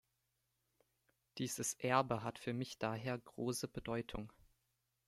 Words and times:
Dieses 1.37 1.75
Erbe 1.75 2.23
hat 2.23 2.39
für 2.39 2.53
mich 2.55 2.79
daher 2.79 3.19
große 3.19 3.67
Bedeutung. 3.67 4.33